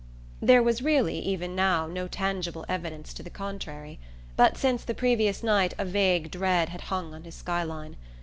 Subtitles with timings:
[0.41, 3.99] There was really, even now, no tangible evidence to the contrary;
[4.35, 7.97] but since the previous night a vague dread had hung on his sky line.